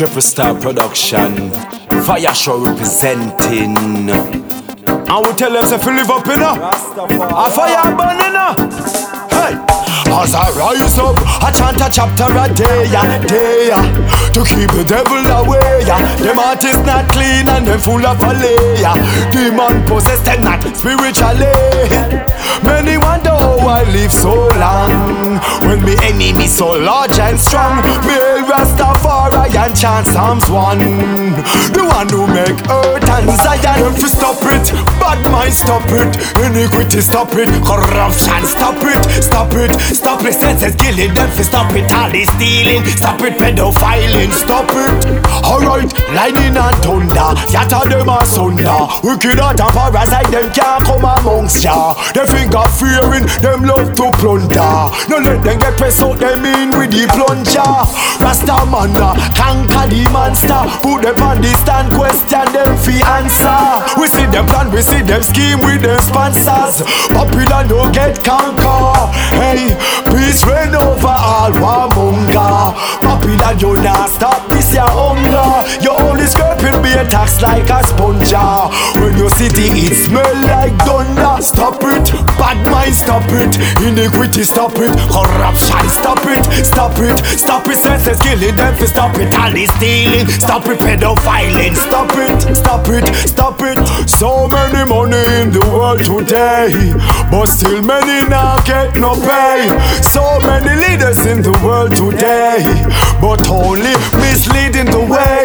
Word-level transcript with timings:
Tripplestar 0.00 0.58
Production, 0.58 1.50
Fhiyahshua 2.08 2.64
representing. 2.64 3.76
And 3.76 5.26
we 5.26 5.32
tell 5.36 5.52
them 5.52 5.60
if 5.60 5.84
you 5.84 5.92
live 5.92 6.08
up 6.08 6.24
in 6.24 6.40
a 6.40 6.56
fire 7.52 7.92
burning. 7.92 8.32
Hey, 9.28 9.60
as 10.08 10.32
I 10.32 10.56
rise 10.56 10.96
up, 10.96 11.20
I 11.44 11.52
chant 11.52 11.84
a 11.84 11.92
chapter 11.92 12.32
a 12.32 12.48
day, 12.48 12.88
a 12.96 13.20
day, 13.28 13.76
to 14.32 14.40
keep 14.48 14.72
the 14.72 14.88
devil 14.88 15.20
away. 15.36 15.84
Them 16.24 16.36
heart 16.40 16.64
is 16.64 16.80
not 16.88 17.06
clean 17.12 17.46
and 17.50 17.66
them 17.66 17.78
full 17.78 18.00
of 18.00 18.22
a 18.22 18.32
layer. 18.40 18.96
Demon 19.28 19.84
possessed 19.84 20.26
and 20.28 20.42
not 20.42 20.64
spiritually. 20.64 21.52
Many 22.64 22.96
wonder 22.96 23.36
how 23.36 23.68
I 23.68 23.84
live 23.92 24.12
so 24.12 24.48
long 24.56 25.36
when 25.68 25.84
me 25.84 25.92
enemy 26.04 26.46
so 26.46 26.72
large 26.72 27.18
and 27.18 27.38
strong. 27.38 27.84
Chant 29.80 30.06
Psalms 30.08 30.44
1 30.50 30.78
The 31.72 31.80
one 31.88 32.08
who 32.12 32.28
make 32.28 32.60
earth 32.68 33.08
and 33.16 33.32
Zion 33.32 33.96
If 33.96 34.12
stop 34.12 34.36
it, 34.52 34.68
bad 35.00 35.24
mind 35.32 35.54
stop 35.54 35.88
it. 35.88 36.12
Iniquity 36.36 37.00
stop 37.00 37.32
it, 37.32 37.48
corruption 37.64 38.44
stop 38.44 38.76
it. 38.84 39.00
Stop 39.24 39.52
it, 39.56 39.72
stop 39.96 40.20
it, 40.28 40.34
senses 40.36 40.76
killing 40.76 41.14
Them 41.14 41.30
fi 41.32 41.42
stop 41.42 41.72
it, 41.72 41.88
all 41.96 42.12
this 42.12 42.28
stealing. 42.36 42.84
Stop 42.92 43.24
it, 43.24 43.40
pedophiling, 43.40 44.32
stop 44.36 44.68
it. 44.68 44.92
Alright, 45.48 45.88
lightning 46.12 46.60
and 46.60 46.76
thunder. 46.84 47.32
Scatter 47.48 47.88
them 47.88 48.12
asunder. 48.12 48.84
Wicked 49.00 49.40
out 49.40 49.60
and 49.64 49.72
parasite 49.72 50.28
them 50.28 50.52
can't 50.52 50.84
come 50.84 51.08
amongst 51.08 51.64
ya. 51.64 51.96
They 52.12 52.26
think 52.28 52.52
of 52.52 52.68
fearing, 52.76 53.24
them 53.40 53.64
love 53.64 53.96
to 53.96 54.12
plunder. 54.20 54.92
No 55.08 55.24
let 55.24 55.40
them 55.40 55.56
get 55.56 55.72
pressed 55.80 56.02
out, 56.04 56.20
them 56.20 56.44
in 56.44 56.68
with 56.76 56.92
the 56.92 57.08
plunger. 57.16 57.72
Rasta 58.20 58.60
man 58.68 58.92
uh, 59.00 59.16
conquer 59.70 59.90
the 59.90 60.10
monster. 60.10 60.62
Put 60.82 61.02
them 61.02 61.22
on 61.22 61.40
the 61.40 61.52
stand, 61.62 61.92
question 61.92 62.46
them 62.52 62.76
fi 62.76 63.00
answer. 63.18 64.00
We 64.00 64.08
see 64.08 64.26
them 64.26 64.46
plan, 64.46 64.70
we 64.72 64.82
see 64.82 65.02
them 65.02 65.22
scheme 65.22 65.60
with 65.60 65.82
them 65.82 66.00
sponsors. 66.00 66.82
Popular 67.08 67.64
no 67.68 67.90
get 67.90 68.22
conquer. 68.24 69.10
Hey, 69.36 69.76
peace 70.10 70.44
reign 70.46 70.74
over 70.74 71.14
all 71.14 71.52
warmonger. 71.52 72.74
Popular 73.02 73.52
you 73.58 73.74
not 73.82 74.08
stop 74.08 74.48
this 74.50 74.74
your 74.74 74.88
hunger. 74.88 75.68
You 75.82 75.92
only 76.06 76.26
scraping 76.26 76.82
be 76.82 76.92
a 76.92 77.06
tax 77.06 77.42
like 77.42 77.70
a 77.70 77.86
sponge. 77.86 78.32
When 79.00 79.16
you 79.16 79.28
city 79.30 79.86
it 79.86 79.94
smell 79.94 80.34
like 80.44 80.76
thunder. 80.82 81.28
Stop 81.40 81.80
it, 81.80 82.12
bad 82.36 82.60
mind 82.68 82.94
stop 82.94 83.24
it, 83.32 83.56
iniquity 83.80 84.44
stop 84.44 84.76
it, 84.76 84.92
corruption 85.08 85.88
stop 85.88 86.20
it, 86.28 86.44
stop 86.66 86.92
it, 87.00 87.16
stop 87.40 87.66
it, 87.66 87.79
them 88.04 88.76
to 88.78 88.86
stop 88.86 89.16
it 89.16 89.34
all 89.34 89.52
the 89.52 89.66
stealing 89.76 90.26
Stop 90.28 90.66
it 90.66 90.78
pedophiling 90.78 91.74
Stop 91.76 92.10
it, 92.16 92.56
stop 92.56 92.88
it, 92.88 93.06
stop 93.28 93.60
it. 93.60 93.78
So 94.08 94.48
many 94.48 94.88
money 94.88 95.22
in 95.40 95.50
the 95.52 95.64
world 95.72 96.00
today 96.00 96.70
But 97.30 97.46
still 97.46 97.82
many 97.82 98.26
now 98.28 98.58
get 98.64 98.96
no 98.96 99.14
pay. 99.14 99.68
So 100.02 100.38
many 100.40 100.72
leaders 100.80 101.24
in 101.26 101.42
the 101.42 101.52
world 101.64 101.94
today 101.94 102.64
But 103.20 103.48
only 103.48 103.94
misleading 104.16 104.90
the 104.90 105.04
way. 105.04 105.44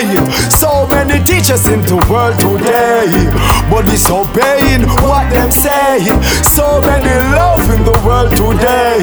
So 0.49 0.87
many 0.87 1.23
teachers 1.23 1.67
in 1.67 1.81
the 1.81 1.97
world 2.09 2.39
today 2.39 3.44
But 3.69 3.87
disobeying 3.87 4.87
what 5.01 5.29
them 5.31 5.51
say 5.51 6.05
So 6.43 6.81
many 6.81 7.09
love 7.35 7.67
in 7.69 7.83
the 7.83 7.97
world 8.05 8.31
today. 8.31 9.01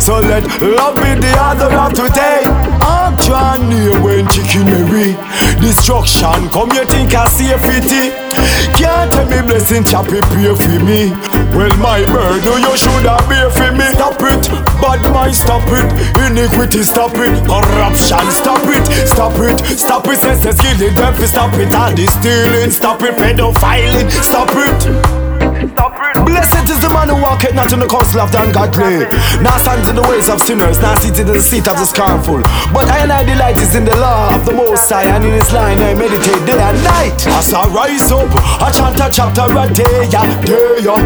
So 0.00 0.20
let 0.20 0.44
love 0.60 0.96
be 0.96 1.14
the 1.20 1.34
other 1.38 1.70
of 1.76 1.92
today. 1.92 2.42
I'm 2.80 3.16
trying 3.18 3.68
near 3.68 3.92
when 4.02 4.26
chicken 4.28 4.64
Mary 4.64 5.12
Destruction. 5.60 6.48
Come 6.50 6.70
you 6.72 6.84
think 6.86 7.14
I 7.14 7.26
fitty 7.26 8.14
Can't 8.78 9.10
tell 9.12 9.26
me 9.26 9.42
blessing 9.46 9.84
chop 9.84 10.06
it 10.08 10.22
pray 10.30 10.54
for 10.54 10.78
me. 10.84 11.10
Well 11.56 11.74
my 11.78 12.04
bird 12.06 12.44
no 12.44 12.56
you 12.56 12.76
should 12.76 13.06
have 13.06 13.26
bear 13.28 13.50
for 13.50 13.72
me. 13.72 13.84
Stop 13.92 14.22
it, 14.22 14.48
bad 14.80 15.02
mind 15.12 15.34
stop 15.34 15.66
it. 15.68 15.88
Iniquity 16.22 16.82
stop 16.84 17.14
it, 17.16 17.34
corruption 17.46 18.30
stop 18.30 18.64
it. 18.70 18.86
Stop 19.08 19.38
it, 19.38 19.78
stop 19.78 20.06
it, 20.06 20.16
senses 20.16 20.60
killing 20.60 20.94
them 20.94 21.14
stop 21.26 21.54
it. 21.54 21.74
All 21.74 21.92
this 21.94 22.12
stealing, 22.14 22.70
stop 22.70 23.02
it, 23.02 23.14
pedophiling, 23.16 24.10
stop 24.22 24.50
it 24.52 25.27
Blessed 25.58 26.70
is 26.70 26.78
the 26.78 26.90
man 26.94 27.08
who 27.10 27.18
walketh 27.20 27.54
not 27.54 27.72
in 27.72 27.80
the 27.80 27.86
counsel 27.86 28.20
of 28.20 28.30
the 28.30 28.38
ungodly, 28.42 29.10
nor 29.42 29.56
stands 29.58 29.88
in 29.90 29.96
the 29.98 30.06
ways 30.06 30.28
of 30.30 30.38
sinners, 30.42 30.78
nor 30.78 30.94
seated 30.96 31.26
in 31.26 31.34
the 31.34 31.42
seat 31.42 31.66
of 31.66 31.76
the 31.78 31.86
scornful. 31.86 32.38
But 32.70 32.86
I 32.86 33.02
and 33.02 33.12
I 33.12 33.24
delight 33.26 33.58
is 33.58 33.74
in 33.74 33.84
the 33.84 33.96
law 33.98 34.34
of 34.34 34.46
the 34.46 34.54
Most 34.54 34.86
High, 34.90 35.10
and 35.10 35.24
in 35.24 35.34
His 35.34 35.50
line 35.52 35.78
I 35.82 35.94
meditate 35.94 36.46
day 36.46 36.62
and 36.62 36.78
night. 36.86 37.18
As 37.34 37.50
I 37.52 37.66
rise 37.74 38.06
up, 38.14 38.30
I 38.62 38.70
chant 38.70 39.02
a 39.02 39.10
chapter 39.10 39.50
a 39.50 39.66
day, 39.74 40.06
yeah, 40.14 40.30
day, 40.46 40.86
yeah, 40.86 41.02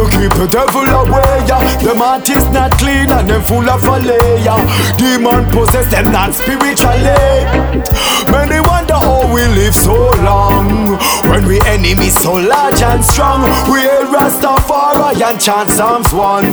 to 0.00 0.04
keep 0.16 0.32
the 0.32 0.48
devil 0.48 0.88
away. 0.88 1.44
Yeah. 1.44 1.60
The 1.84 1.92
heart 1.94 2.28
is 2.30 2.44
not 2.48 2.72
clean 2.80 3.10
and 3.12 3.28
them 3.28 3.42
full 3.44 3.68
of 3.68 3.84
a 3.84 3.96
layer. 4.00 4.60
Demon 4.96 5.44
possess 5.52 5.92
them 5.92 6.08
not 6.12 6.32
spiritually. 6.32 7.04
Eh. 7.04 7.84
Many 8.32 8.60
wonder 8.64 8.79
how 9.20 9.34
we 9.34 9.42
live 9.54 9.74
so 9.74 9.94
long. 10.22 10.98
When 11.28 11.46
we 11.46 11.60
enemy 11.66 12.10
so 12.10 12.34
large 12.34 12.82
and 12.82 13.04
strong. 13.04 13.42
We 13.70 13.80
hail 13.80 14.06
Rastafari 14.08 15.20
and 15.20 15.40
chant 15.40 15.70
Psalms 15.70 16.12
1 16.12 16.44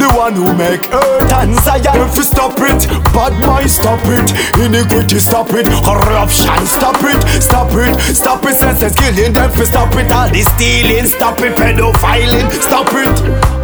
The 0.00 0.08
one 0.16 0.34
who 0.34 0.54
make 0.56 0.82
earth 0.92 1.32
and 1.32 1.54
Zion 1.62 2.08
If 2.08 2.16
we 2.16 2.24
stop 2.24 2.58
it, 2.58 2.88
bad 3.12 3.34
mind 3.44 3.70
stop 3.70 4.00
it. 4.04 4.26
Iniquity 4.60 5.18
stop 5.18 5.52
it, 5.52 5.66
corruption 5.84 6.66
stop 6.66 7.02
it. 7.02 7.42
Stop 7.42 7.72
it, 7.72 8.14
stop 8.14 8.44
it, 8.44 8.54
senses 8.54 8.94
killing 8.94 9.32
them 9.32 9.50
fi 9.50 9.64
stop 9.64 9.94
it. 9.96 10.10
All 10.12 10.28
this 10.30 10.46
stealing, 10.54 11.06
stop 11.06 11.40
it, 11.40 11.56
pedophiling, 11.56 12.50
stop 12.62 12.88
it 12.92 13.55